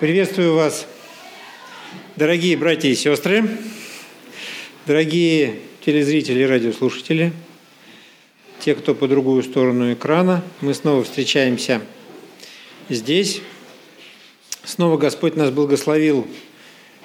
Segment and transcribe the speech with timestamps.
[0.00, 0.86] Приветствую вас,
[2.16, 3.46] дорогие братья и сестры,
[4.86, 7.34] дорогие телезрители и радиослушатели,
[8.60, 10.42] те, кто по другую сторону экрана.
[10.62, 11.82] Мы снова встречаемся
[12.88, 13.42] здесь.
[14.64, 16.26] Снова Господь нас благословил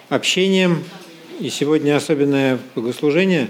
[0.08, 0.82] общением,
[1.42, 3.50] и сегодня особенное богослужение,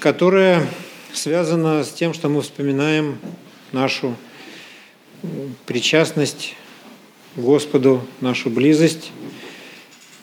[0.00, 0.68] которое
[1.14, 3.18] связано с тем, что мы вспоминаем
[3.72, 4.14] нашу
[5.64, 6.56] причастность
[7.38, 9.12] Господу, нашу близость.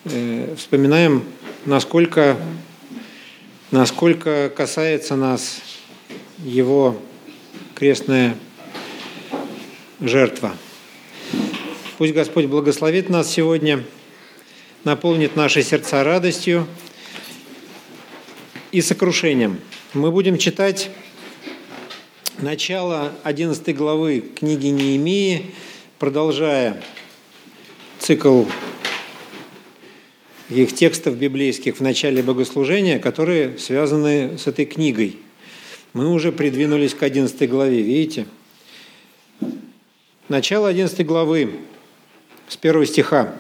[0.04, 1.24] Э, вспоминаем,
[1.64, 2.38] насколько,
[3.72, 5.62] насколько касается нас
[6.40, 7.02] Его
[7.74, 8.36] крестная
[10.02, 10.58] жертва.
[11.98, 13.86] Пусть Господь благословит нас сегодня,
[14.84, 16.68] наполнит наши сердца радостью
[18.74, 19.62] и сокрушением.
[19.94, 20.90] Мы будем читать
[22.40, 25.54] начало 11 главы книги Неемии,
[25.98, 26.84] продолжая
[28.06, 28.44] цикл
[30.52, 35.18] их текстов библейских в начале богослужения, которые связаны с этой книгой.
[35.94, 38.28] Мы уже придвинулись к 11 главе, видите?
[40.30, 41.50] Начало 11 главы,
[42.48, 43.34] с первого стиха.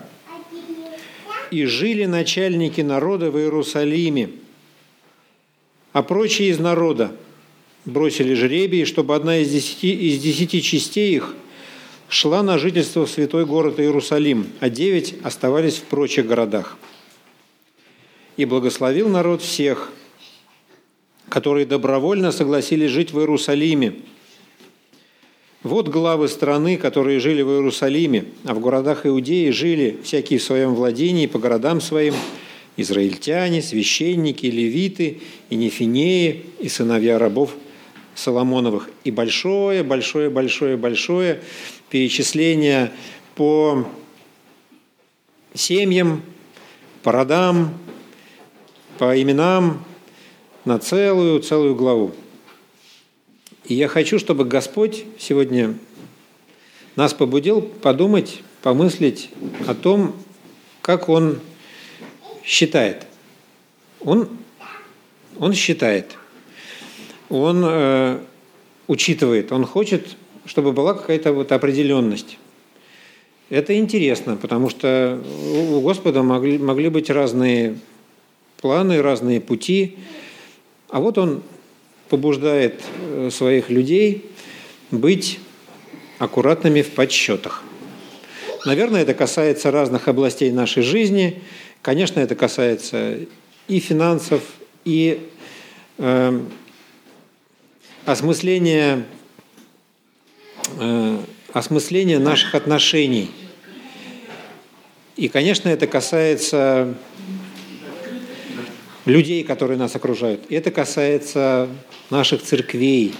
[1.51, 4.31] «И жили начальники народа в Иерусалиме,
[5.93, 7.15] а прочие из народа
[7.85, 11.35] бросили жребий, чтобы одна из десяти, из десяти частей их–
[12.07, 16.77] шла на жительство в святой город Иерусалим, а девять оставались в прочих городах.
[18.37, 19.91] И благословил народ всех,
[21.29, 23.95] которые добровольно согласились жить в Иерусалиме.
[25.63, 30.75] Вот главы страны, которые жили в Иерусалиме, а в городах Иудеи жили всякие в своем
[30.75, 32.13] владении по городам своим,
[32.77, 37.55] израильтяне, священники, левиты, и нефинеи, и сыновья рабов
[38.15, 38.89] Соломоновых.
[39.03, 41.41] И большое, большое, большое, большое
[41.89, 42.91] перечисления
[43.35, 43.87] по
[45.53, 46.21] семьям,
[47.03, 47.73] по родам,
[48.97, 49.83] по именам
[50.65, 52.13] на целую, целую главу.
[53.65, 55.75] И я хочу, чтобы Господь сегодня
[56.95, 59.29] нас побудил подумать, помыслить
[59.67, 60.15] о том,
[60.81, 61.39] как Он
[62.43, 63.07] считает.
[63.99, 64.29] Он,
[65.39, 66.15] он считает,
[67.29, 68.19] он э,
[68.87, 70.15] учитывает, он хочет
[70.45, 72.37] чтобы была какая-то вот определенность.
[73.49, 75.21] Это интересно, потому что
[75.73, 77.77] у Господа могли, могли быть разные
[78.57, 79.97] планы, разные пути,
[80.89, 81.43] а вот Он
[82.09, 84.25] побуждает э, своих людей
[84.91, 85.39] быть
[86.17, 87.63] аккуратными в подсчетах.
[88.65, 91.41] Наверное, это касается разных областей нашей жизни.
[91.81, 93.19] Конечно, это касается
[93.67, 94.41] и финансов,
[94.85, 95.29] и
[95.97, 96.39] э,
[98.05, 99.05] осмысления
[101.53, 103.31] осмысление наших отношений.
[105.15, 106.93] И, конечно, это касается
[109.05, 110.41] людей, которые нас окружают.
[110.49, 111.69] Это касается
[112.09, 113.13] наших церквей,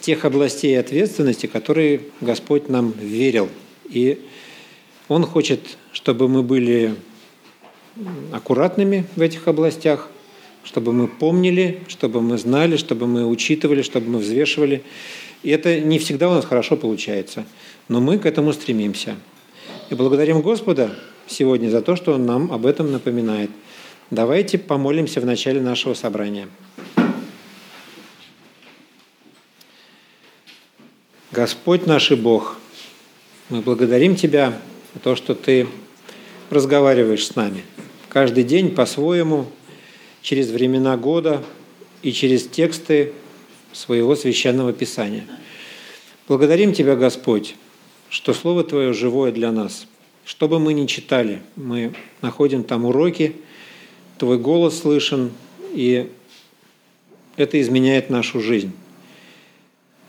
[0.00, 3.48] тех областей ответственности, которые Господь нам верил.
[3.88, 4.24] И
[5.08, 6.94] Он хочет, чтобы мы были
[8.32, 10.08] аккуратными в этих областях,
[10.64, 14.82] чтобы мы помнили, чтобы мы знали, чтобы мы учитывали, чтобы мы взвешивали.
[15.42, 17.44] И это не всегда у нас хорошо получается,
[17.88, 19.16] но мы к этому стремимся.
[19.88, 20.94] И благодарим Господа
[21.26, 23.50] сегодня за то, что Он нам об этом напоминает.
[24.10, 26.48] Давайте помолимся в начале нашего собрания.
[31.32, 32.58] Господь наш и Бог,
[33.48, 34.58] мы благодарим Тебя
[34.94, 35.68] за то, что Ты
[36.50, 37.62] разговариваешь с нами
[38.10, 39.46] каждый день по-своему,
[40.20, 41.42] через времена года
[42.02, 43.12] и через тексты
[43.72, 45.24] своего священного писания.
[46.28, 47.56] Благодарим Тебя, Господь,
[48.08, 49.86] что Слово Твое живое для нас.
[50.24, 51.92] Что бы мы ни читали, мы
[52.22, 53.36] находим там уроки,
[54.18, 55.32] Твой голос слышен,
[55.72, 56.10] и
[57.36, 58.72] это изменяет нашу жизнь.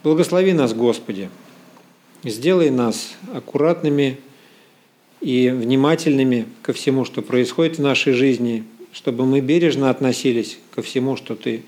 [0.04, 1.30] Благослови нас, Господи,
[2.24, 4.18] сделай нас аккуратными
[5.22, 11.16] и внимательными ко всему, что происходит в нашей жизни, чтобы мы бережно относились ко всему,
[11.16, 11.64] что Ты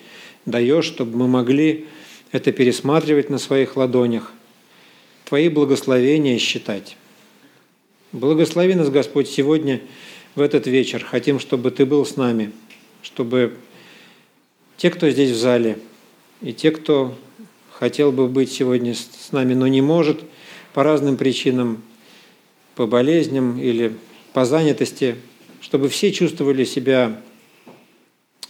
[0.45, 1.87] даешь, чтобы мы могли
[2.31, 4.31] это пересматривать на своих ладонях,
[5.25, 6.97] Твои благословения считать.
[8.11, 9.81] Благослови нас, Господь, сегодня
[10.35, 11.03] в этот вечер.
[11.03, 12.51] Хотим, чтобы Ты был с нами,
[13.01, 13.53] чтобы
[14.77, 15.79] те, кто здесь в зале,
[16.41, 17.15] и те, кто
[17.71, 20.21] хотел бы быть сегодня с нами, но не может
[20.73, 21.81] по разным причинам,
[22.75, 23.95] по болезням или
[24.33, 25.15] по занятости,
[25.61, 27.21] чтобы все чувствовали себя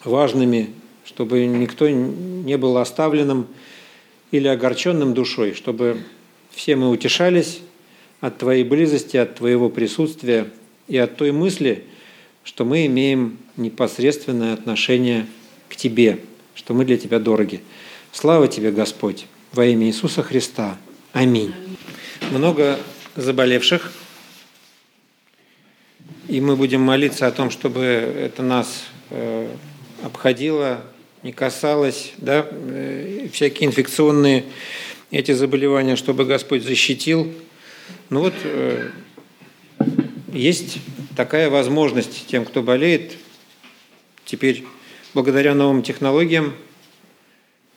[0.03, 0.69] важными
[1.05, 3.47] чтобы никто не был оставленным
[4.31, 5.97] или огорченным душой, чтобы
[6.51, 7.61] все мы утешались,
[8.21, 10.47] от Твоей близости, от Твоего присутствия
[10.87, 11.83] и от той мысли,
[12.45, 15.27] что мы имеем непосредственное отношение
[15.67, 16.19] к Тебе,
[16.55, 17.61] что мы для Тебя дороги.
[18.13, 20.77] Слава Тебе, Господь, во имя Иисуса Христа.
[21.11, 21.53] Аминь.
[22.31, 22.79] Много
[23.17, 23.91] заболевших,
[26.29, 29.49] и мы будем молиться о том, чтобы это нас э,
[30.01, 30.81] обходило,
[31.23, 34.43] не касалось, да, э, всякие инфекционные
[35.09, 37.33] эти заболевания, чтобы Господь защитил.
[38.09, 38.89] Ну вот э,
[40.33, 40.79] есть
[41.15, 43.13] такая возможность тем, кто болеет,
[44.25, 44.65] теперь
[45.13, 46.53] благодаря новым технологиям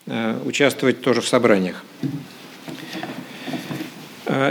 [0.07, 1.85] э, участвовать тоже в собраниях.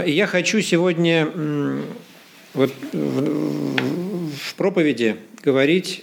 [0.06, 1.30] Я хочу сегодня
[2.54, 6.02] вот в проповеди говорить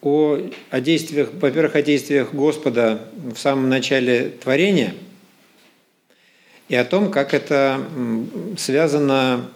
[0.00, 0.38] о,
[0.70, 4.94] о действиях, во-первых, о действиях Господа в самом начале творения
[6.68, 7.84] и о том, как это
[8.56, 9.50] связано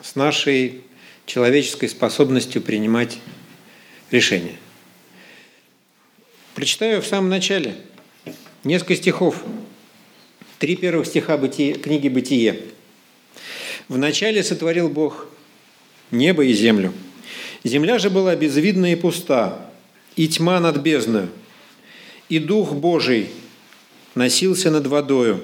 [0.00, 0.82] с нашей
[1.26, 3.18] человеческой способностью принимать
[4.10, 4.56] решения.
[6.54, 7.74] Прочитаю в самом начале
[8.62, 9.42] несколько стихов.
[10.58, 12.60] Три первых стиха бытие, книги «Бытие».
[13.88, 15.26] «В начале сотворил Бог
[16.10, 16.92] небо и землю.
[17.64, 19.70] Земля же была безвидна и пуста,
[20.16, 21.28] и тьма над бездною.
[22.28, 23.30] И Дух Божий
[24.14, 25.42] носился над водою.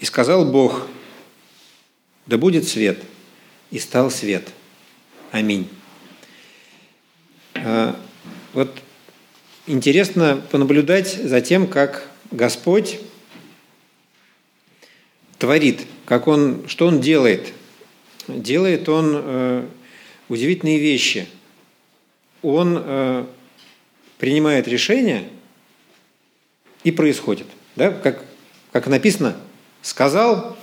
[0.00, 0.88] И сказал Бог,
[2.26, 2.98] да будет свет–
[3.74, 4.50] и стал свет.
[5.32, 5.68] Аминь.
[7.54, 7.98] А,
[8.52, 8.70] вот
[9.66, 13.00] интересно понаблюдать за тем, как Господь
[15.38, 17.52] творит, как он, что Он делает.
[18.28, 19.66] Делает Он э,
[20.28, 21.26] удивительные вещи.
[22.42, 23.26] Он э,
[24.18, 25.24] принимает решения,
[26.82, 27.46] и происходит.
[27.76, 27.90] Да?
[27.90, 28.22] Как,
[28.70, 29.36] как написано,
[29.80, 30.56] сказал,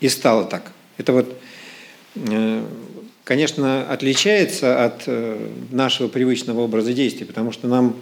[0.00, 0.70] и стало так.
[0.96, 1.36] Это вот
[2.16, 2.64] Э,
[3.24, 7.96] конечно, отличается от э, нашего привычного образа действий, потому что нам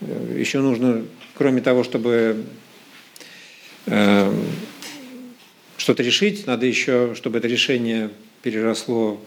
[0.00, 1.04] э, еще нужно,
[1.34, 2.44] кроме того, чтобы
[5.76, 8.10] что-то решить, надо еще, чтобы это решение
[8.42, 9.24] переросло,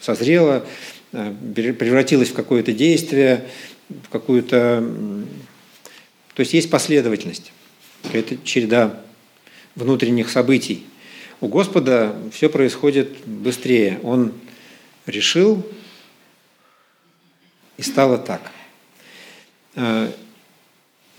[0.00, 0.66] созрело,
[1.10, 3.44] превратилось в какое-то действие,
[3.88, 4.84] в какую-то...
[6.34, 7.52] То есть есть последовательность,
[8.12, 9.00] это череда
[9.74, 10.86] внутренних событий–
[11.42, 13.98] у Господа все происходит быстрее.
[14.04, 14.32] Он
[15.06, 15.66] решил,
[17.76, 18.52] и стало так.
[19.74, 20.12] Э,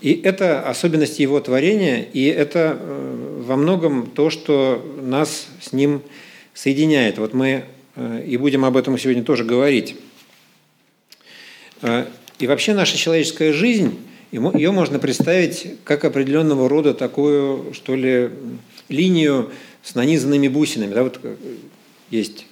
[0.00, 6.00] и это особенность его творения, и это э, во многом то, что нас с ним
[6.54, 7.18] соединяет.
[7.18, 7.64] Вот мы э,
[7.96, 9.96] и будем об этом сегодня тоже говорить.
[12.38, 13.98] И вообще наша человеческая жизнь,
[14.32, 18.30] ее можно представить как определенного рода такую, что ли,
[18.88, 19.52] линию
[19.82, 20.92] с нанизанными бусинами.
[20.92, 21.36] Да, вот э,
[22.10, 22.46] есть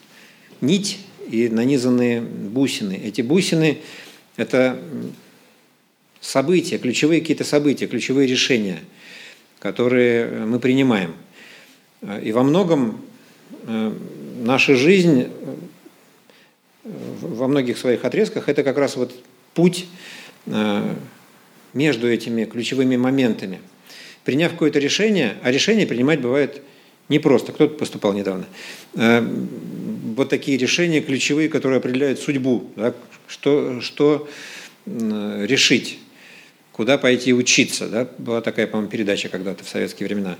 [0.61, 0.99] нить
[1.31, 3.01] и нанизанные бусины.
[3.03, 3.79] Эти бусины–
[4.37, 4.79] это
[6.21, 8.79] события, ключевые какие-то события, ключевые решения,
[9.59, 11.15] которые мы принимаем.
[12.23, 13.01] И во многом
[13.67, 13.93] э,
[14.43, 15.55] наша жизнь э,
[16.85, 19.15] во многих своих отрезках– это как раз вот
[19.55, 19.87] путь
[21.73, 23.61] между этими ключевыми моментами.
[24.25, 26.63] Приняв какое-то решение, а решение принимать бывает
[27.09, 27.53] не просто.
[27.53, 28.47] Кто-то поступал недавно.
[28.95, 29.21] Э,
[30.17, 32.71] вот такие решения ключевые, которые определяют судьбу.
[32.77, 32.95] Да?
[33.27, 34.29] Что, что
[34.85, 35.99] решить,
[36.73, 37.89] куда пойти учиться.
[37.89, 38.09] Да?
[38.19, 40.37] Была такая, по-моему, передача когда-то в советские времена.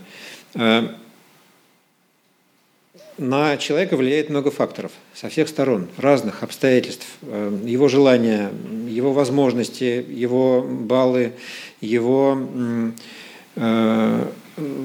[3.23, 7.07] Э, на человека влияет много факторов со всех сторон, разных обстоятельств.
[7.23, 8.51] Э, его желания,
[8.89, 11.33] его возможности, его баллы,
[11.81, 12.39] его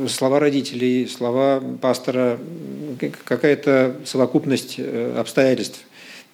[0.09, 2.37] слова родителей, слова пастора,
[3.23, 5.79] какая-то совокупность э, обстоятельств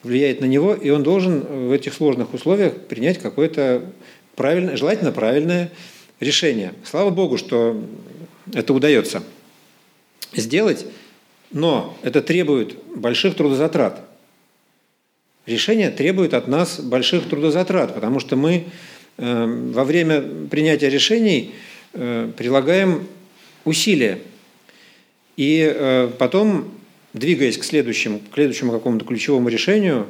[0.01, 3.83] влияет на него, и он должен в этих сложных условиях принять какое-то
[4.36, 5.72] правильное, желательно правильное
[6.19, 6.74] решение.
[6.83, 7.79] Слава Богу, что
[8.51, 9.22] это удается
[10.33, 10.88] сделать,
[11.53, 14.01] но это требует больших трудозатрат.
[15.45, 18.65] Решение требует от нас больших трудозатрат, потому что мы
[19.17, 21.53] э, во время принятия решений
[21.93, 23.07] э, прилагаем
[23.65, 24.19] усилия.
[25.38, 26.72] И э, потом,
[27.13, 30.07] двигаясь к следующему, к следующему какому-то ключевому решению,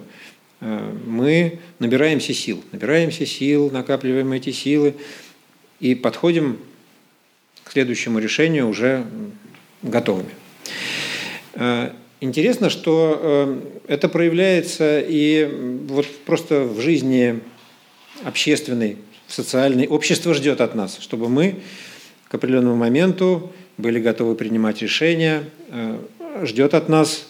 [1.05, 2.63] мы набираемся сил.
[2.71, 4.93] Набираемся сил, накапливаем эти силы
[5.81, 6.57] и подходим
[7.65, 9.05] к следующему решению уже
[9.81, 10.29] готовыми.
[11.53, 15.49] Э, интересно, что это проявляется и
[15.89, 17.39] вот просто в жизни
[18.23, 19.87] общественной, социальной.
[19.87, 21.55] Общество ждет от нас, чтобы мы
[22.29, 25.43] к определенному моменту были готовы принимать решения,
[26.43, 27.27] ждет от нас,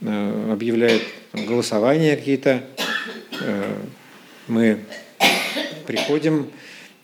[0.00, 1.02] объявляет
[1.32, 2.62] голосования какие-то.
[4.48, 4.80] Мы
[5.86, 6.50] приходим,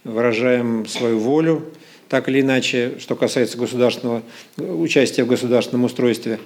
[0.04, 1.72] выражаем свою волю,
[2.10, 4.22] так или иначе, что касается государственного
[4.58, 6.40] участия в государственном устройстве.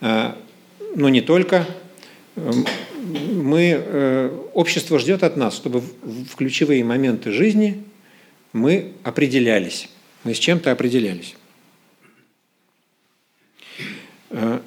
[0.00, 1.66] Но не только
[2.36, 7.82] мы, э, общество ждет от нас, чтобы в ключевые моменты жизни
[8.52, 9.88] мы определялись,
[10.22, 11.34] мы с чем-то определялись.
[14.30, 14.60] Э,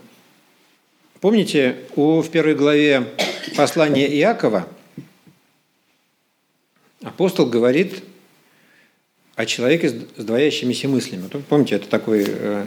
[1.22, 3.08] помните, у, в первой главе
[3.56, 4.68] послания Иакова
[7.02, 8.04] апостол говорит
[9.36, 11.28] о человеке с двоящимися мыслями.
[11.50, 12.66] Помните, это такой э,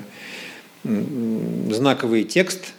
[0.82, 2.66] знаковый текст–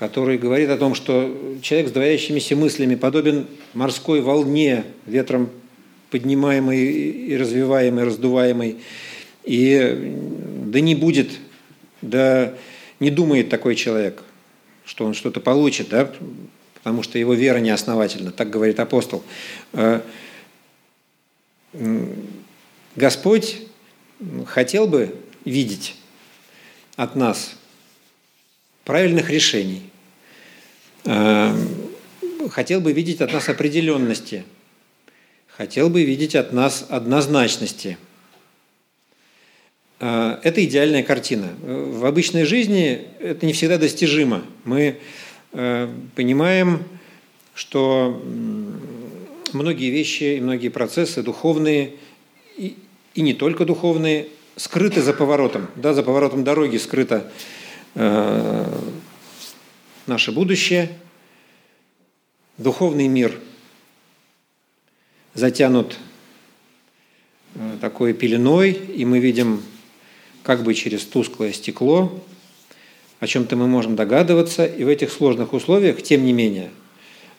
[0.00, 5.50] который говорит о том, что человек с двоящимися мыслями подобен морской волне, ветром
[6.08, 8.78] поднимаемой и развиваемой, раздуваемой.
[9.44, 10.16] И
[10.64, 11.32] да не будет,
[12.00, 12.54] да
[12.98, 14.22] не думает такой человек,
[14.86, 16.10] что он что-то получит, да,
[16.76, 19.22] потому что его вера неосновательна, так говорит апостол.
[22.94, 23.58] Э, Господь
[24.46, 25.96] хотел бы видеть
[26.96, 27.56] от нас
[28.84, 29.82] правильных решений.
[31.04, 31.68] Эм,
[32.50, 34.44] хотел бы видеть от нас определенности,
[35.46, 37.96] хотел бы видеть от нас однозначности.
[40.00, 41.48] Э, это идеальная картина.
[41.62, 44.44] В обычной жизни это не всегда достижимо.
[44.64, 44.98] Мы
[45.52, 46.84] э, понимаем,
[47.54, 48.22] что
[49.52, 51.94] многие вещи и многие процессы духовные
[52.60, 52.76] и,
[53.14, 55.68] и не только духовные скрыты за поворотом.
[55.76, 57.32] Да, за поворотом дороги скрыто
[57.94, 58.80] э,
[60.06, 60.90] наше будущее,
[62.58, 63.40] духовный мир
[65.32, 65.96] затянут
[67.54, 69.62] э, такой пеленой, и мы видим
[70.42, 72.22] как бы через тусклое стекло,
[73.20, 76.70] о чем-то мы можем догадываться, и в этих сложных условиях, тем не менее,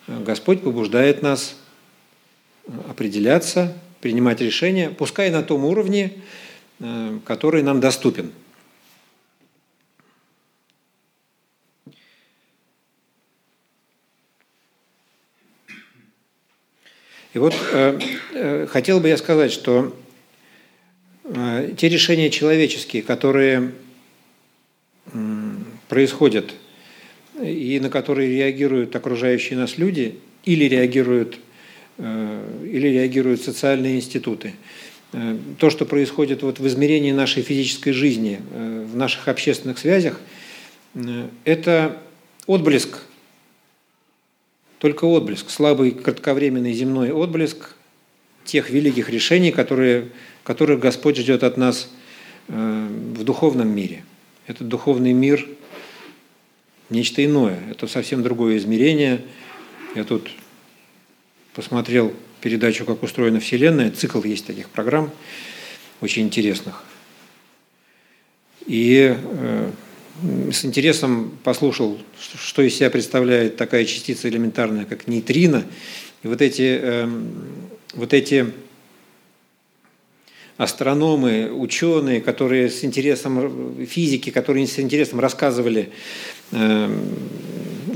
[0.07, 1.55] Господь побуждает нас
[2.89, 6.11] определяться, принимать решения, пускай на том уровне,
[6.79, 8.31] э, который нам доступен–
[17.33, 17.99] И вот э,
[18.33, 19.95] э, хотел бы я сказать, что
[21.77, 23.71] те решения человеческие, которые
[25.87, 26.53] происходят
[27.41, 31.37] и на которые реагируют окружающие нас люди, или реагируют,
[31.97, 34.53] или реагируют социальные институты,
[35.13, 40.19] э, то, что происходит вот в измерении нашей физической жизни, э, в наших общественных связях,
[40.95, 42.01] э, это
[42.47, 43.01] отблеск
[44.79, 47.75] только отблеск, слабый кратковременный земной отблеск
[48.45, 50.09] тех великих решений, которые,
[50.43, 51.91] которых Господь ждет от нас
[52.47, 54.03] э, в духовном мире.
[54.47, 55.47] Этот духовный мир–
[56.91, 59.21] нечто иное, это совсем другое измерение.
[59.95, 60.29] Я тут
[61.53, 65.11] посмотрел передачу «Как устроена Вселенная», цикл есть таких программ,
[66.01, 66.83] очень интересных.
[68.65, 69.71] И э,
[70.51, 75.65] с интересом послушал, что из себя представляет такая частица элементарная, как нейтрино.
[76.23, 78.47] И вот эти, эм, вот эти
[80.57, 85.89] астрономы, ученые, которые с интересом физики, которые с интересом рассказывали,
[86.51, 86.99] эм,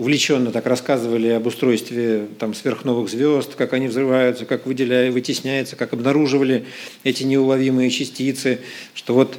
[0.06, 5.94] увлеченно так рассказывали об устройстве там, сверхновых звезд, как они взрываются, как выделяют, вытесняются, как
[5.94, 6.66] обнаруживали
[7.04, 8.60] эти неуловимые частицы,
[8.94, 9.36] что вот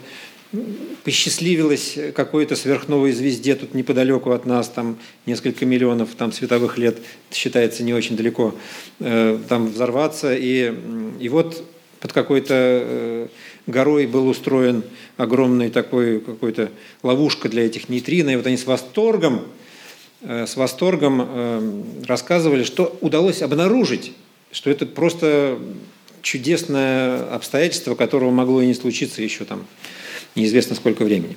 [1.04, 6.98] посчастливилось какой-то сверхновой звезде тут неподалеку от нас, там несколько миллионов там, световых лет,
[7.30, 8.52] считается не очень далеко,
[8.98, 10.34] э, там взорваться.
[10.34, 10.74] И,
[11.20, 11.62] и вот
[12.00, 13.28] под какой-то э,
[13.68, 14.82] горой был устроен
[15.16, 16.70] огромный такой какой-то
[17.04, 18.30] ловушка для этих нейтрино.
[18.30, 19.42] И вот они с восторгом,
[20.22, 24.12] с восторгом рассказывали, что удалось обнаружить,
[24.50, 25.58] что это просто
[26.22, 29.66] чудесное обстоятельство, которого могло и не случиться еще там
[30.34, 31.36] неизвестно сколько времени.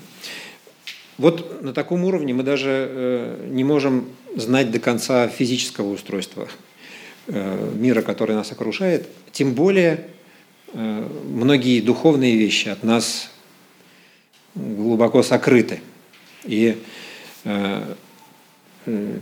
[1.20, 6.48] Вот на таком уровне мы даже э, не можем знать до конца физического устройства
[7.28, 10.08] э, мира, который нас окружает, тем более
[10.74, 13.30] э, многие духовные вещи от нас
[14.56, 15.82] глубоко сокрыты.
[16.46, 16.78] И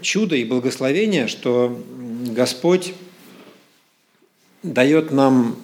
[0.01, 1.81] чудо и благословение, что
[2.27, 2.93] Господь
[4.63, 5.57] дает нам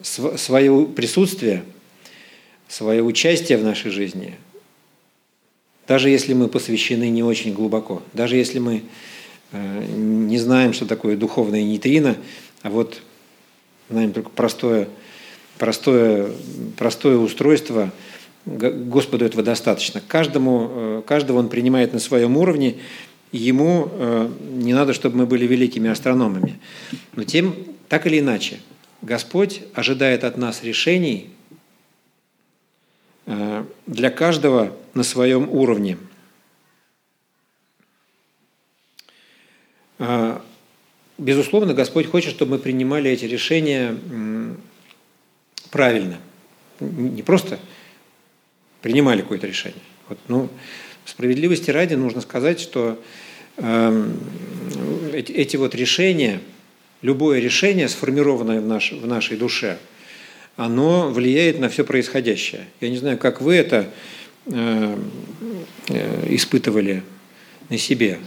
[0.00, 1.64] свое присутствие,
[2.68, 4.36] свое участие в нашей жизни,
[5.86, 8.82] даже если мы посвящены не очень глубоко, даже если мы
[9.52, 12.16] э, не знаем, что такое духовное нейтрино,
[12.62, 13.00] а вот
[13.88, 14.88] знаем только простое
[15.58, 16.30] простое,
[16.76, 17.92] простое устройство.
[18.48, 20.00] Господу этого достаточно.
[20.00, 22.78] Каждому, э, каждого он принимает на своем уровне.
[23.30, 26.58] Ему э, не надо, чтобы мы были великими астрономами.
[27.14, 27.54] Но тем,
[27.88, 28.60] так или иначе,
[29.02, 31.30] Господь ожидает от нас решений
[33.26, 35.98] э, для каждого на своем уровне.
[41.18, 43.96] Безусловно, Господь хочет, чтобы мы принимали эти решения
[45.72, 46.18] правильно.
[46.78, 47.58] Не просто
[48.82, 49.80] принимали какое-то решение.
[50.08, 50.48] Вот, ну,
[51.04, 53.00] справедливости ради нужно сказать, что
[53.56, 54.10] э,
[55.12, 56.40] эти, вот решения,
[57.02, 59.78] любое решение, сформированное в, наш, в нашей душе,
[60.56, 62.66] оно влияет на все происходящее.
[62.80, 63.88] Я не знаю, как вы это
[64.46, 64.98] э,
[65.88, 67.02] э, испытывали
[67.68, 68.18] на себе,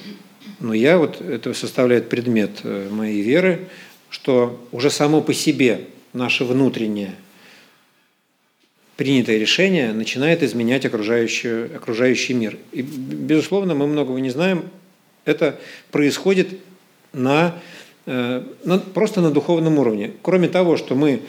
[0.59, 3.67] но я вот это составляет предмет э, моей веры,
[4.09, 5.81] что уже само по себе
[6.13, 7.15] наше внутреннее
[9.01, 12.59] принятое решение начинает изменять окружающий, окружающий мир.
[12.71, 14.65] И, безусловно, мы многого не знаем.
[15.25, 16.49] Это происходит
[17.11, 17.55] на,
[18.05, 20.11] э, на, просто на духовном уровне.
[20.21, 21.23] Кроме того, что мы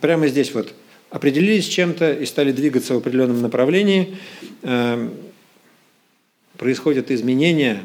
[0.00, 0.74] прямо здесь вот
[1.10, 4.16] определились с чем-то и стали двигаться в определенном направлении,
[4.62, 5.10] э,
[6.58, 7.84] происходят изменения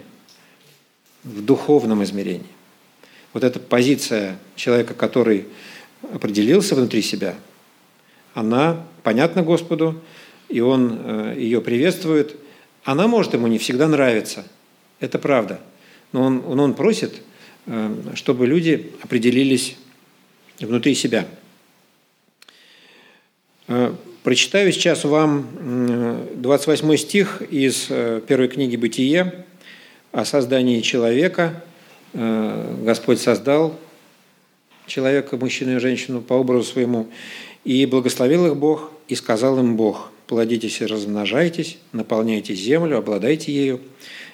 [1.24, 2.50] в духовном измерении.
[3.34, 5.46] Вот эта позиция человека, который
[6.12, 7.36] определился внутри себя–
[8.34, 10.02] она понятна Господу,
[10.50, 12.36] и Он э, ее приветствует.
[12.84, 14.46] Она может ему не всегда нравиться,
[15.00, 15.60] это правда.
[16.12, 17.22] Но Он, он, просит,
[17.66, 19.78] э, чтобы люди определились
[20.60, 21.28] внутри себя.
[23.68, 23.94] Э,
[24.24, 25.48] прочитаю сейчас вам
[26.36, 27.86] 28 стих из
[28.28, 29.46] первой книги «Бытие»
[30.12, 31.64] о создании человека.
[32.14, 33.80] Господь создал
[34.90, 37.08] человека, мужчину и женщину по образу своему.
[37.64, 43.82] И благословил их Бог, и сказал им Бог, плодитесь и размножайтесь, наполняйте землю, обладайте ею,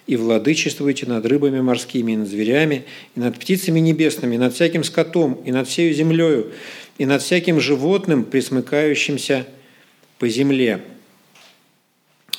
[0.07, 4.83] и владычествуйте над рыбами морскими, и над зверями, и над птицами небесными, и над всяким
[4.83, 6.51] скотом, и над всею землею,
[6.97, 9.47] и над всяким животным, присмыкающимся
[10.19, 10.81] по земле».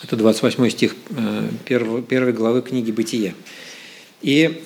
[0.03, 0.95] Это 28 стих
[1.67, 3.35] 1 э, главы книги «Бытие».
[4.21, 4.63] И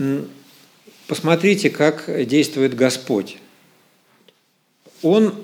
[1.10, 3.38] посмотрите, как действует Господь.
[5.02, 5.34] Он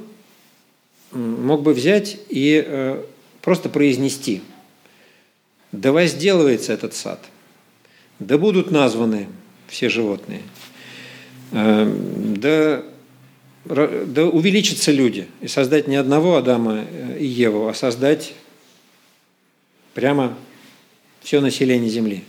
[1.10, 3.02] мог бы взять и э,
[3.42, 4.42] просто произнести.
[5.72, 7.18] «Да возделывается этот сад,
[8.20, 9.26] да будут названы
[9.66, 10.42] все животные,
[11.50, 11.92] э,
[12.36, 12.84] да,
[13.64, 16.84] да увеличатся люди, и создать не одного Адама
[17.18, 18.34] и Еву, а создать
[19.94, 20.38] прямо
[21.24, 22.22] все население Земли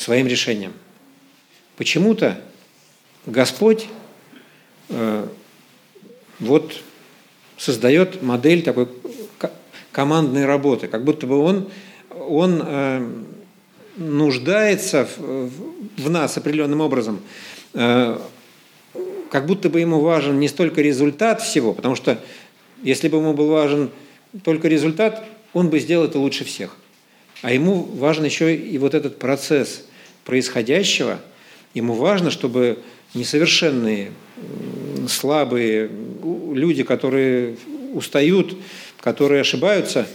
[0.00, 0.72] своим решением.
[1.76, 2.40] Почему-то
[3.26, 3.86] Господь
[4.88, 5.26] э,
[6.38, 6.80] вот
[7.58, 8.88] создает модель такой
[9.92, 11.68] командной работы, как будто бы он,
[12.08, 13.12] он э,
[13.98, 15.50] нуждается в,
[15.98, 17.20] в нас определенным образом,
[17.74, 18.18] э,
[19.30, 22.18] как будто бы ему важен не столько результат всего, потому что
[22.82, 23.90] если бы ему был важен
[24.44, 26.74] только результат, он бы сделал это лучше всех.
[27.42, 29.84] А ему важен еще и вот этот процесс
[30.30, 31.20] происходящего.
[31.74, 32.78] Ему важно, чтобы
[33.14, 34.12] несовершенные,
[35.08, 35.90] слабые
[36.54, 37.56] люди, которые
[37.94, 38.56] устают,
[39.00, 40.06] которые ошибаются,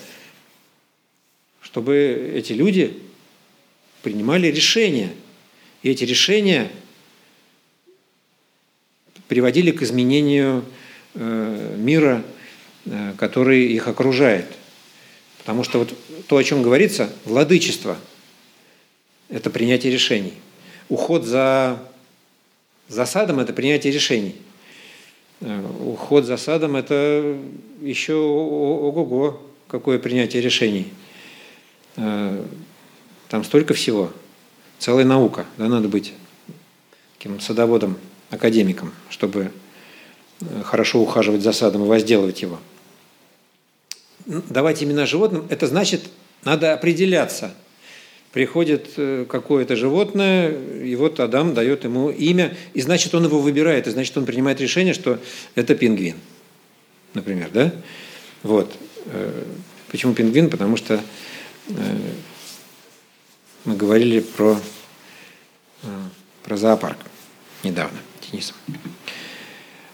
[1.62, 2.98] чтобы эти люди
[4.04, 5.12] принимали решения.
[5.84, 6.72] И эти решения
[9.28, 10.64] приводили к изменению
[11.14, 12.24] э, мира,
[12.86, 14.46] э, который их окружает.
[15.40, 15.94] Потому что вот
[16.30, 17.98] то, о чем говорится, владычество–
[19.30, 20.34] это принятие решений.
[20.90, 21.80] Уход за
[22.88, 24.36] засадом– это принятие решений.
[25.42, 27.38] Э, уход за садом– это
[27.82, 30.94] еще ого-го, какое принятие решений.
[31.96, 32.44] Э,
[33.30, 34.12] там столько всего,
[34.78, 36.14] целая наука, да, надо быть
[37.18, 37.98] таким садоводом,
[38.30, 39.52] академиком, чтобы
[40.42, 42.60] э, хорошо ухаживать за садом и возделывать его.
[44.28, 46.04] Давать имена животным– это значит,
[46.44, 47.56] надо определяться–
[48.36, 53.88] приходит э, какое-то животное, и вот Адам дает ему имя, и значит, он его выбирает,
[53.88, 55.20] и значит, он принимает решение, что
[55.56, 56.18] это пингвин,
[57.14, 57.72] например, да?
[58.44, 58.76] Вот.
[59.06, 59.42] Э,
[59.90, 60.50] почему пингвин?
[60.50, 61.00] Потому что
[61.70, 61.74] э,
[63.64, 64.60] мы говорили про,
[66.44, 66.98] про зоопарк
[67.64, 68.58] недавно, Денисом.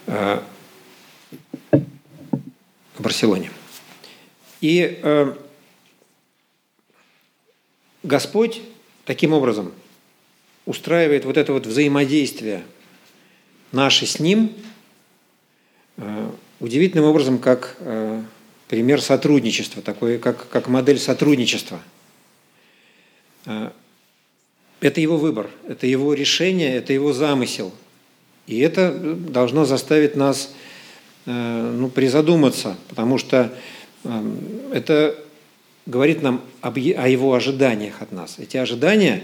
[0.08, 0.42] В
[2.98, 3.52] Барселоне.
[4.62, 5.00] И
[8.04, 8.62] Господь
[9.06, 9.72] таким образом
[10.66, 12.64] устраивает вот это вот взаимодействие
[13.72, 14.54] наше с Ним,
[16.60, 17.78] удивительным образом как
[18.68, 21.80] пример сотрудничества, такой, как, как модель сотрудничества.
[23.46, 27.74] Это его выбор, это его решение, это его замысел.
[28.48, 30.54] И это должно заставить нас
[31.26, 33.54] ну, призадуматься, потому что
[34.74, 35.16] это
[35.86, 38.40] говорит нам об, о его ожиданиях от нас.
[38.40, 39.24] Эти ожидания,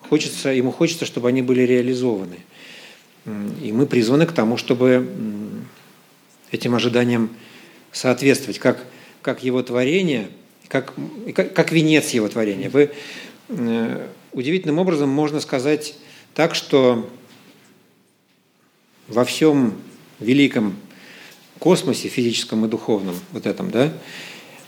[0.00, 2.38] хочется, ему хочется, чтобы они были реализованы.
[3.62, 5.08] И мы призваны к тому, чтобы
[6.50, 7.30] этим ожиданиям
[7.92, 8.84] соответствовать, как,
[9.20, 10.28] как его творение,
[10.68, 10.92] как,
[11.34, 12.68] как, как венец его творения.
[12.68, 12.90] Вы,
[13.48, 15.94] э, удивительным образом можно сказать
[16.34, 17.08] так, что
[19.08, 19.74] во всем
[20.18, 20.76] великом
[21.62, 23.92] космосе, физическом и духовном, вот этом, да,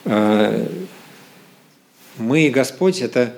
[0.05, 0.69] э,
[2.19, 3.37] мы и Господь– это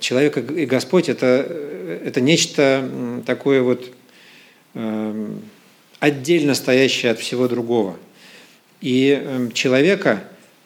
[0.00, 3.92] человек и Господь– это, это нечто такое вот
[4.74, 5.30] э,
[6.00, 7.96] отдельно стоящее от всего другого.
[8.80, 10.24] И э, человека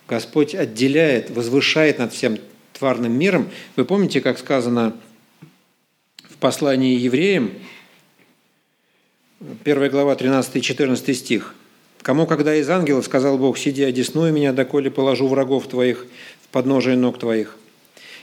[0.09, 2.38] Господь отделяет, возвышает над всем
[2.73, 3.51] тварным миром.
[3.77, 4.97] Вы помните, как сказано
[6.31, 7.53] в послании евреям,
[9.64, 11.55] 1 глава, 13 и 14 стих–
[12.03, 16.07] Кому, когда из ангелов, сказал Бог, сиди, одесную меня, доколе положу врагов твоих
[16.43, 17.57] в подножие ног твоих.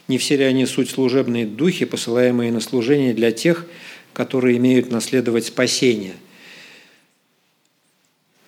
[0.09, 3.65] Не все ли они суть служебные духи, посылаемые на служение для тех,
[4.11, 6.15] которые имеют наследовать спасение?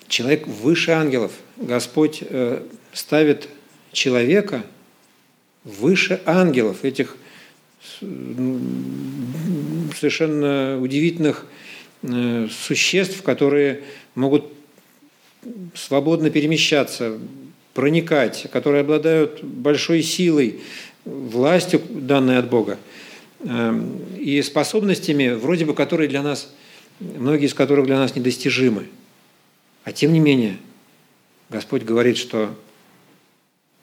[0.07, 1.31] Человек выше ангелов.
[1.55, 3.47] Господь э, ставит
[3.93, 4.65] человека
[5.63, 7.15] выше ангелов, этих
[9.99, 11.45] совершенно удивительных
[12.01, 13.83] э, существ, которые
[14.15, 14.51] могут
[15.75, 17.19] свободно перемещаться,
[17.73, 20.61] проникать, которые обладают большой силой,
[21.05, 22.77] властью, данной от Бога,
[23.39, 26.53] эм, и способностями, вроде бы, которые для нас,
[26.99, 28.87] многие из которых для нас недостижимы.
[29.83, 30.57] А тем не менее,
[31.49, 32.55] Господь говорит, что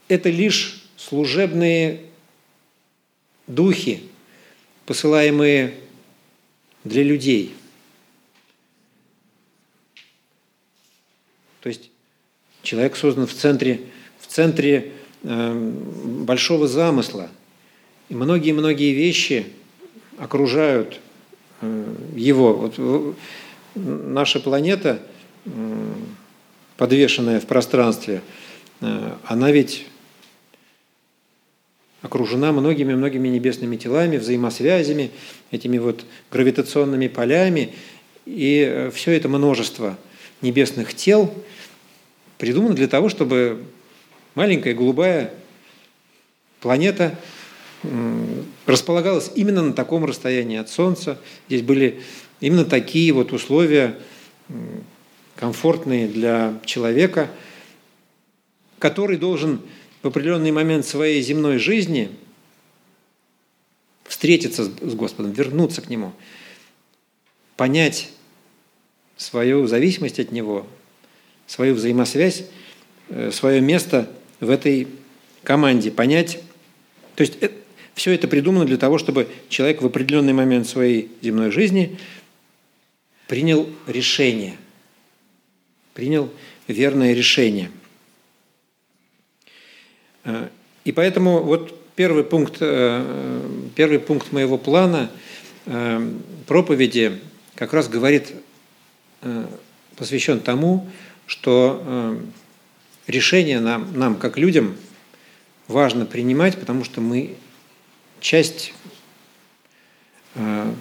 [0.07, 2.03] это лишь служебные
[3.47, 4.03] духи,
[4.87, 5.75] посылаемые
[6.85, 7.55] для людей–
[11.61, 11.91] То есть
[12.63, 13.81] человек создан в центре,
[14.19, 14.93] в центре
[15.23, 15.73] э,
[16.27, 17.29] большого замысла.
[18.09, 19.47] И многие-многие вещи
[20.19, 21.01] окружают
[21.61, 22.55] э, его.
[22.55, 23.17] Вот
[23.75, 25.01] наша планета,
[25.45, 25.51] э,
[26.77, 28.23] подвешенная в пространстве,
[28.81, 29.87] э, она ведь
[32.03, 35.11] окружена многими-многими небесными телами, взаимосвязями,
[35.51, 37.75] этими вот гравитационными полями.
[38.25, 39.99] И э, все это множество–
[40.43, 41.33] небесных тел
[42.39, 43.65] придумано для того, чтобы
[44.35, 45.35] маленькая голубая
[46.61, 47.19] планета
[48.67, 51.19] располагалась именно на таком расстоянии от Солнца.
[51.49, 52.03] Здесь были
[52.41, 53.99] именно такие вот условия
[55.37, 57.31] комфортные для человека,
[58.79, 59.61] который должен
[60.03, 62.11] в определенный момент своей земной жизни
[64.05, 66.13] встретиться с Господом, вернуться к Нему,
[67.57, 68.11] понять
[69.17, 70.67] свою зависимость от Него,
[71.49, 72.45] свою взаимосвязь,
[73.09, 74.09] э, свое место
[74.39, 74.87] в этой
[75.43, 76.39] команде, понять.
[77.17, 77.55] То есть это,
[77.95, 81.99] все это придумано для того, чтобы человек в определенный момент своей земной жизни
[83.27, 84.57] принял решение,
[85.95, 86.31] принял
[86.69, 87.71] верное решение.
[90.25, 90.49] Э,
[90.85, 93.41] и поэтому вот первый пункт, э,
[93.75, 95.11] первый пункт моего плана
[96.47, 97.19] проповеди
[97.55, 98.33] как раз говорит
[99.97, 100.89] посвящен тому,
[101.29, 102.21] что э,
[103.07, 104.77] решения нам, нам, как людям,
[105.69, 107.37] важно принимать, потому что мы
[108.19, 108.73] часть
[110.35, 110.73] э,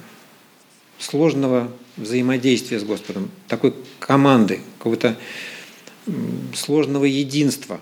[1.00, 5.18] сложного взаимодействия с Господом, такой команды, какого-то
[6.56, 7.82] сложного единства,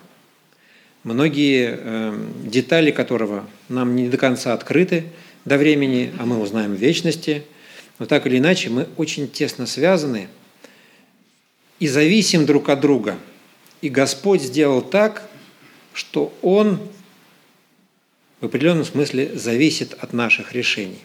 [1.04, 5.04] многие детали которого нам не до конца открыты
[5.43, 7.43] до времени, а мы узнаем в вечности.
[7.99, 10.28] Но так или иначе мы очень тесно связаны–
[11.79, 13.17] и зависим друг от друга.
[13.81, 15.29] И Господь сделал так,
[15.93, 16.79] что Он
[18.41, 20.99] в определенном смысле зависит от наших решений.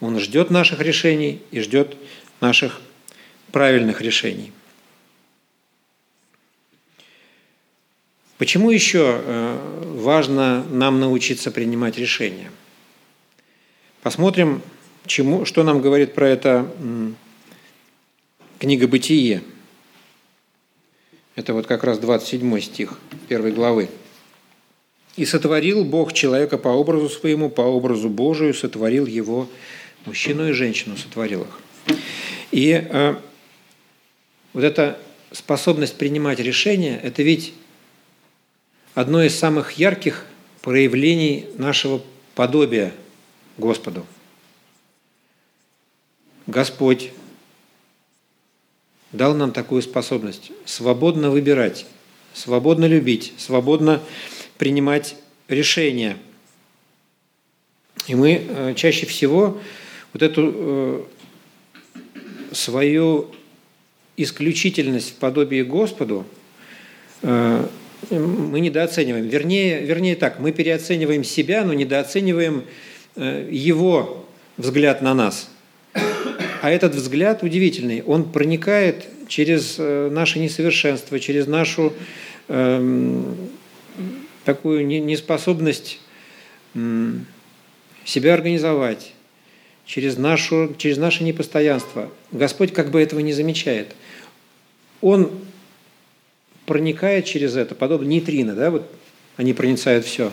[0.00, 1.96] Он ждет наших решений и ждет
[2.40, 2.80] наших
[3.52, 4.52] правильных решений.
[8.38, 12.50] Почему еще э, важно нам научиться принимать решения?
[14.02, 14.60] Посмотрим,
[15.06, 16.70] чему, что нам говорит про это
[18.58, 19.42] книга «Бытие».
[21.36, 23.88] Это вот как раз 27 стих первой главы.
[25.16, 29.48] «И сотворил Бог человека по образу своему, по образу Божию сотворил его,
[30.06, 31.96] мужчину и женщину сотворил их».
[32.50, 33.16] И э,
[34.54, 34.98] вот эта
[35.30, 37.52] способность принимать решения– это ведь
[38.94, 40.24] одно из самых ярких
[40.62, 42.02] проявлений нашего
[42.34, 42.94] подобия
[43.58, 44.06] Господу.
[46.46, 47.12] Господь
[49.12, 51.86] дал нам такую способность свободно выбирать,
[52.34, 54.02] свободно любить, свободно
[54.58, 55.16] принимать
[55.48, 56.16] решения.
[58.06, 59.60] И мы э, чаще всего
[60.12, 61.02] вот эту э,
[62.52, 63.30] свою
[64.16, 66.26] исключительность в подобии Господу
[67.22, 67.66] э,
[68.10, 69.26] мы недооцениваем.
[69.26, 72.64] Вернее, вернее так, мы переоцениваем себя, но недооцениваем
[73.16, 74.26] Его
[74.58, 75.50] взгляд на нас–
[76.66, 81.92] а этот взгляд удивительный, он проникает через э, наше несовершенство, через нашу
[82.48, 83.36] эм,
[84.44, 86.00] такую неспособность
[88.04, 89.12] себя организовать,
[89.84, 92.10] через, нашу, через наше непостоянство.
[92.32, 93.94] Господь как бы этого не замечает.
[95.02, 95.30] Он
[96.64, 98.90] проникает через это, подобно нейтрино, да, вот
[99.36, 100.32] они проницают все,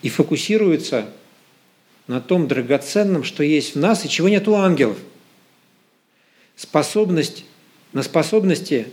[0.00, 1.08] и фокусируется
[2.08, 4.98] на том драгоценном, что есть в нас и чего нет у ангелов.
[6.56, 7.44] Способность,
[7.92, 8.88] на способности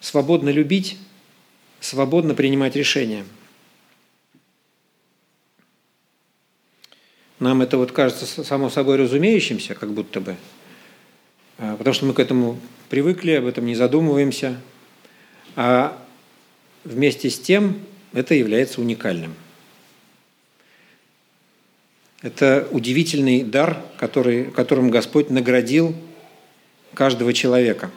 [0.00, 0.98] свободно любить,
[1.80, 3.24] свободно принимать решения.
[7.40, 10.36] Нам это вот кажется само собой разумеющимся, как будто бы,
[11.58, 12.60] а, потому что мы к этому
[12.90, 14.60] привыкли, об этом не задумываемся,
[15.56, 16.00] а
[16.84, 17.80] вместе с тем
[18.12, 19.34] это является уникальным.
[22.24, 25.94] Это удивительный дар, который, которым Господь наградил
[26.94, 27.90] каждого человека.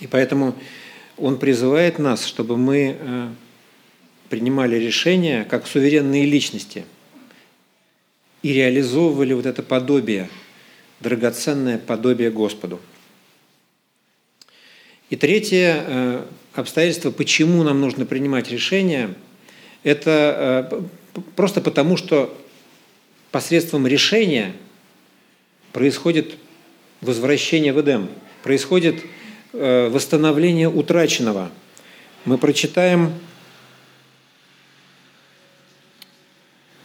[0.00, 0.56] И поэтому
[1.16, 3.28] Он призывает нас, чтобы мы э,
[4.28, 6.84] принимали решения как суверенные личности
[8.42, 10.28] и реализовывали вот это подобие,
[10.98, 12.80] драгоценное подобие Господу.
[15.10, 16.24] И третье э,
[16.54, 19.14] обстоятельство, почему нам нужно принимать решения,
[19.84, 20.82] это э,
[21.36, 22.36] Просто потому, что
[23.30, 24.54] посредством решения
[25.72, 26.34] происходит
[27.00, 28.08] возвращение в Эдем,
[28.42, 28.96] происходит
[29.52, 31.50] э, восстановление утраченного.
[32.24, 33.12] Мы прочитаем,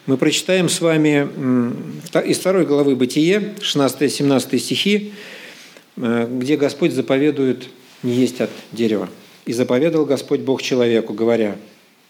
[0.05, 1.27] мы прочитаем с вами
[2.27, 5.13] из второй главы Бытие, 16-17 стихи,
[5.97, 7.67] э, где Господь заповедует
[8.03, 9.09] не есть от дерева.
[9.45, 11.55] «И заповедал Господь Бог человеку, говоря,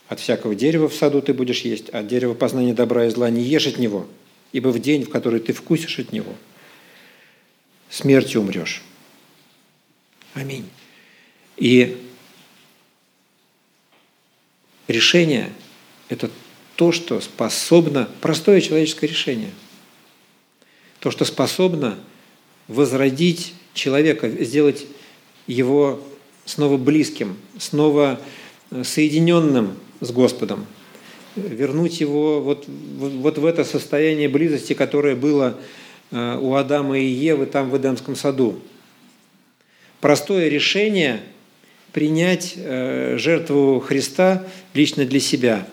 [0.08, 3.30] от всякого дерева в саду ты будешь есть, а от дерева познания добра и зла
[3.30, 4.08] не ешь от него,
[4.54, 6.34] ибо в день, в который ты вкусишь от него,
[7.90, 8.84] смертью умрешь.
[10.34, 10.70] Аминь.
[11.58, 11.98] И
[14.88, 15.52] решение–
[16.10, 16.30] это
[16.76, 19.52] то, что способно, простое человеческое решение,
[21.00, 21.98] то, что способно
[22.68, 24.86] возродить человека, сделать
[25.48, 26.02] его
[26.46, 28.22] снова близким, снова
[28.84, 30.66] соединенным с Господом,
[31.36, 35.58] вернуть его вот, вот в это состояние близости, которое было
[36.12, 38.60] э, у Адама и Евы там в Эдемском саду.
[40.02, 41.22] Простое решение
[41.92, 45.68] принять э, жертву Христа лично для себя,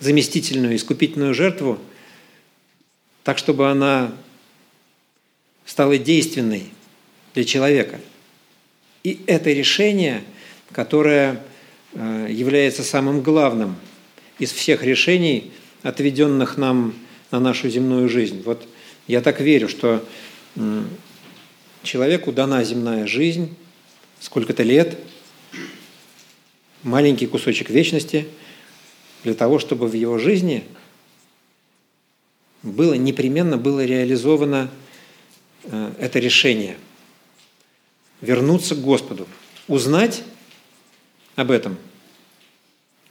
[0.00, 1.78] заместительную, искупительную жертву,
[3.24, 4.12] так, чтобы она
[5.64, 6.64] стала действенной
[7.34, 8.00] для человека.
[9.04, 10.22] И это решение,
[10.72, 11.42] которое
[11.94, 13.76] является самым главным
[14.38, 16.94] из всех решений, отведенных нам
[17.30, 18.42] на нашу земную жизнь.
[18.44, 18.66] Вот
[19.06, 20.04] я так верю, что
[21.82, 23.56] человеку дана земная жизнь,
[24.20, 24.98] сколько-то лет,
[26.82, 28.28] маленький кусочек вечности,
[29.24, 30.64] для того, чтобы в его жизни
[32.62, 34.70] было непременно было реализовано
[35.64, 36.76] э, это решение.
[38.20, 39.28] Вернуться к Господу,
[39.68, 40.22] узнать
[41.38, 41.76] об этом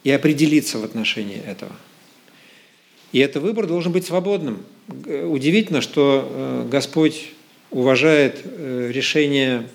[0.04, 1.72] и определиться в отношении этого.
[3.10, 4.64] И этот выбор должен быть свободным.
[4.86, 7.30] Удивительно, что э, Господь
[7.70, 9.66] уважает э, решения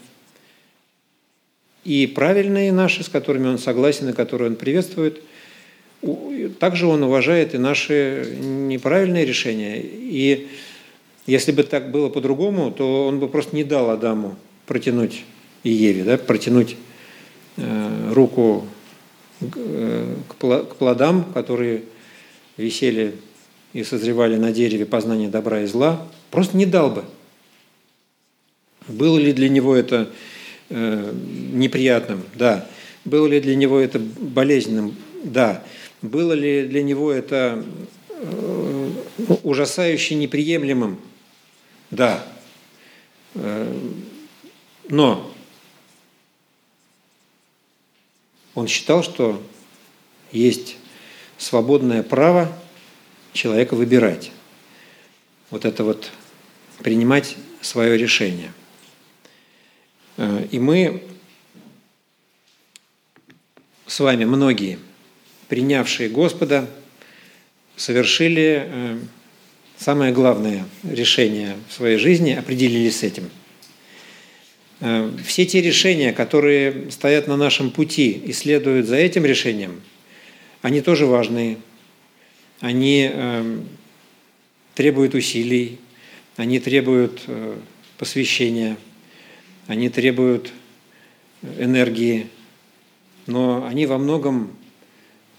[1.83, 5.23] и правильные наши, с которыми Он согласен и которые Он приветствует.
[6.59, 9.81] Также Он уважает и наши неправильные решения.
[9.81, 10.47] И
[11.25, 14.35] если бы так было по-другому, то Он бы просто не дал Адаму
[14.67, 15.23] протянуть
[15.63, 16.77] и Еве, да, протянуть
[17.57, 18.67] руку
[19.41, 21.83] э, к плодам, которые
[22.57, 23.15] висели
[23.73, 27.03] и созревали на дереве познания добра и зла, просто не дал бы.
[28.87, 30.09] Было ли для него это
[30.69, 31.13] э,
[31.53, 32.23] неприятным?
[32.35, 32.67] Да.
[33.05, 34.95] Было ли для него это болезненным?
[35.23, 35.63] Да.
[36.01, 37.63] Было ли для него это
[39.43, 40.99] ужасающе неприемлемым?
[41.91, 42.25] Да.
[44.89, 45.32] Но
[48.55, 49.41] он считал, что
[50.31, 50.77] есть
[51.37, 52.51] свободное право
[53.33, 54.31] человека выбирать.
[55.49, 56.11] Вот это вот
[56.79, 58.51] принимать свое решение.
[60.51, 61.03] И мы
[63.87, 64.79] с вами, многие,
[65.49, 66.69] принявшие Господа,
[67.75, 68.99] совершили э,
[69.77, 73.29] самое главное решение в своей жизни, определились с этим.
[74.85, 79.81] Э, все те решения, которые стоят на нашем пути и следуют за этим решением,
[80.61, 81.57] они тоже важные.
[82.59, 83.59] Они э,
[84.75, 85.79] требуют усилий,
[86.35, 87.21] они требуют
[87.97, 88.75] посвящения,
[89.67, 90.51] они требуют
[91.57, 92.27] энергии,
[93.25, 94.53] но они во многом,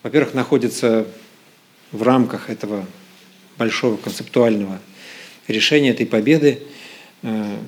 [0.02, 1.06] во-первых, находятся
[1.92, 2.86] в рамках этого
[3.58, 4.80] большого концептуального
[5.48, 6.62] решения этой победы.
[7.20, 7.58] Э,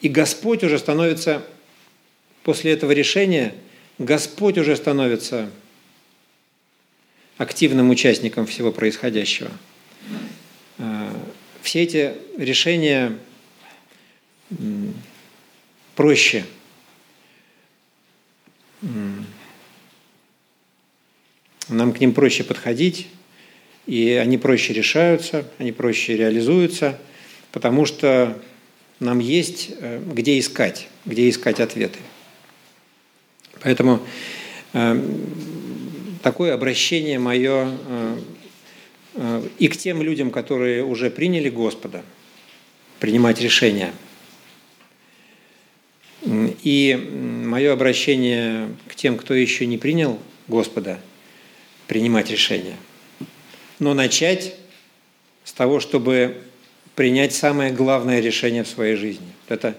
[0.00, 1.44] и Господь уже становится,
[2.42, 3.54] после этого решения,
[3.98, 5.50] Господь уже становится
[7.36, 9.50] активным участником всего происходящего.
[10.78, 11.10] Э,
[11.62, 13.18] все эти решения
[15.94, 16.44] проще
[21.68, 23.08] нам к ним проще подходить,
[23.86, 26.98] и они проще решаются, они проще реализуются,
[27.52, 28.40] потому что
[29.00, 31.98] нам есть э, где искать, где искать ответы.
[33.60, 34.00] Поэтому
[34.72, 35.02] э,
[36.22, 37.70] такое обращение мое
[39.14, 42.04] э, и к тем людям, которые уже приняли Господа,
[43.00, 43.92] принимать решения.
[46.22, 51.00] И мое обращение к тем, кто еще не принял Господа–
[51.88, 52.76] принимать решения.
[53.80, 54.54] Но начать
[55.42, 56.36] с того, чтобы
[56.98, 59.28] принять самое главное решение в своей жизни.
[59.46, 59.76] Это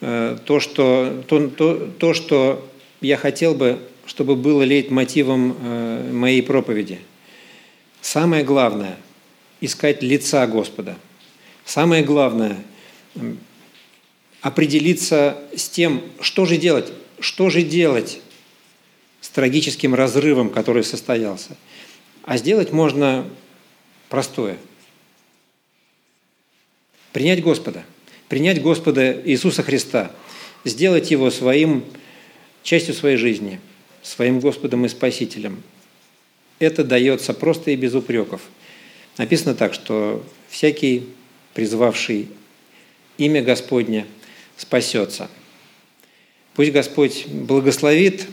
[0.00, 2.68] э, то, что, то, то, то, что
[3.00, 6.98] я хотел бы, чтобы было лейтмотивом э, моей проповеди.
[8.00, 8.96] Самое главное–
[9.60, 10.96] искать лица Господа.
[11.64, 12.56] Самое главное–
[14.40, 18.18] определиться с тем, что же делать, что же делать
[19.20, 21.56] с трагическим разрывом, который состоялся.
[22.24, 23.24] А сделать можно
[24.08, 24.56] простое.
[27.16, 27.82] Принять Господа.
[28.28, 30.12] Принять Господа Иисуса Христа.
[30.66, 31.82] Сделать Его своим,
[32.62, 33.58] частью своей жизни,
[34.02, 35.62] своим Господом и Спасителем.
[36.58, 38.42] Это дается просто и без упреков.
[39.16, 41.06] Написано так, что всякий,
[41.54, 42.28] призвавший
[43.16, 44.04] имя Господне,
[44.58, 45.30] спасется.
[46.52, 48.26] Пусть Господь благословит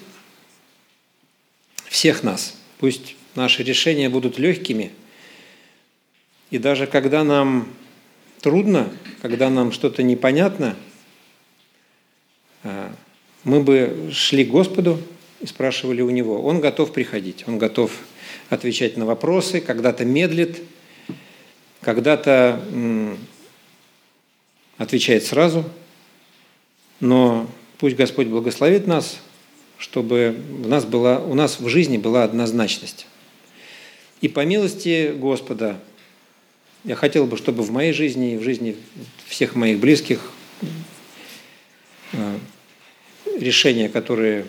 [1.85, 2.57] всех нас.
[2.79, 4.91] Пусть наши решения будут легкими.
[6.51, 7.69] И даже когда нам
[8.43, 8.91] трудно,
[9.23, 10.75] когда нам что-то непонятно,
[12.63, 12.93] а,
[13.43, 14.99] мы бы шли к Господу
[15.41, 16.43] и спрашивали у Него.
[16.43, 17.91] Он готов приходить, Он готов
[18.49, 20.61] отвечать на вопросы, когда-то медлит,
[21.81, 22.63] когда-то
[24.77, 25.65] отвечает сразу,
[26.99, 29.17] но пусть Господь благословит нас–
[29.83, 33.05] чтобы у нас, была, у нас в жизни была однозначность.
[34.21, 35.77] И по милости Господа
[36.83, 38.75] я хотел бы, чтобы в моей жизни и в жизни
[39.27, 40.31] всех моих близких
[42.11, 42.37] э,
[43.39, 44.45] решения, которые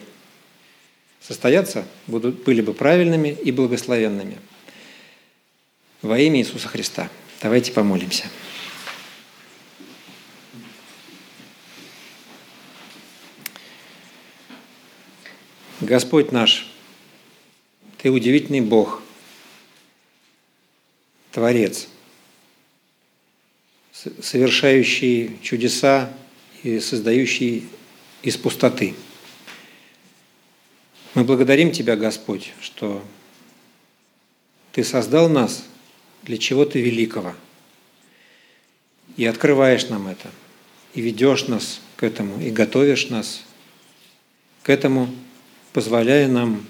[1.20, 4.38] состоятся, будут, были бы правильными и благословенными.
[6.02, 7.08] Во имя Иисуса Христа.
[7.40, 8.24] Давайте помолимся.
[15.80, 16.66] Господь наш,
[17.98, 19.02] Ты удивительный Бог,
[21.30, 21.88] Творец,
[24.22, 26.12] совершающий чудеса
[26.62, 27.68] и создающий
[28.22, 28.94] из пустоты.
[31.14, 33.04] Мы благодарим Тебя, Господь, что
[34.72, 35.64] Ты создал нас
[36.22, 37.34] для чего-то великого
[39.16, 40.30] и открываешь нам это,
[40.94, 43.44] и ведешь нас к этому, и готовишь нас
[44.62, 45.14] к этому–
[45.74, 46.64] позволяя нам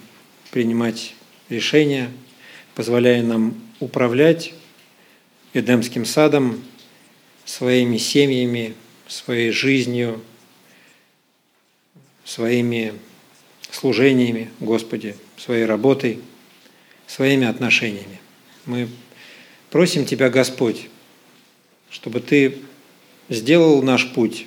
[0.50, 1.14] принимать
[1.50, 2.10] решения,
[2.74, 4.54] позволяя нам управлять
[5.52, 6.64] Эдемским садом,
[7.44, 8.74] своими семьями,
[9.06, 10.22] своей жизнью,
[12.24, 12.94] своими
[13.70, 16.20] служениями, Господи, своей работой,
[17.06, 18.20] своими отношениями.
[18.66, 18.88] Мы
[19.70, 20.88] просим Тебя, Господь,
[21.90, 22.58] чтобы Ты
[23.28, 24.46] сделал наш путь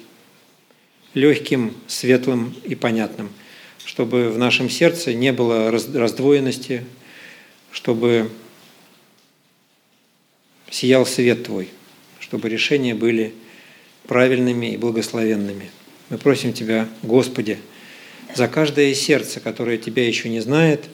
[1.14, 3.30] легким, светлым и понятным–
[3.88, 6.84] чтобы в нашем сердце не было раздвоенности,
[7.72, 8.30] чтобы
[10.70, 11.70] сиял свет Твой,
[12.28, 13.34] чтобы решения были
[14.06, 15.72] правильными и благословенными.
[16.10, 17.58] Мы просим Тебя, Господи,
[18.36, 20.90] за каждое сердце, которое Тебя еще не знает,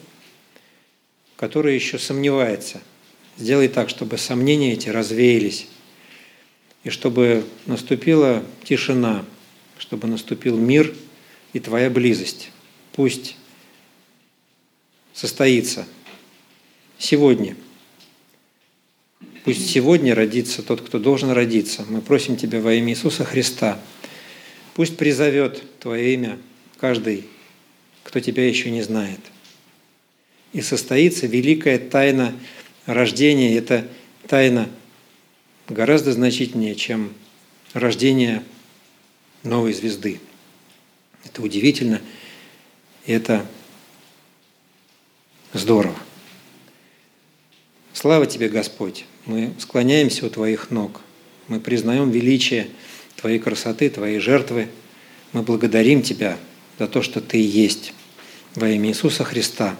[1.36, 2.80] которое еще сомневается.
[3.36, 5.66] Сделай так, чтобы сомнения эти развеялись,
[6.84, 9.24] и чтобы наступила тишина,
[9.76, 10.94] чтобы наступил мир
[11.52, 12.50] и Твоя близость.
[12.92, 13.36] Пусть
[15.12, 15.84] состоится
[16.96, 17.56] сегодня.
[19.44, 21.84] Пусть сегодня родится тот, кто должен родиться.
[21.86, 23.78] Мы просим Тебя во имя Иисуса Христа.
[24.74, 26.38] Пусть призовет Твое имя
[26.78, 27.24] каждый,
[28.04, 29.20] кто Тебя еще не знает.
[30.54, 32.34] И состоится великая тайна
[32.86, 33.54] рождения.
[33.54, 33.86] Это
[34.28, 34.70] тайна
[35.68, 37.12] гораздо значительнее, чем
[37.74, 38.42] рождение
[39.42, 40.20] новой звезды.
[41.22, 42.00] Это удивительно,
[43.04, 43.46] и это
[45.52, 45.98] здорово.
[47.92, 49.04] Слава Тебе, Господь!
[49.26, 51.00] Мы склоняемся у Твоих ног.
[51.48, 52.68] Мы признаем величие
[53.16, 54.68] Твоей красоты, Твоей жертвы.
[55.32, 56.36] Мы благодарим Тебя
[56.78, 57.92] за то, что Ты есть.
[58.54, 59.76] Во имя Иисуса Христа.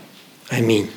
[0.49, 0.89] Аминь.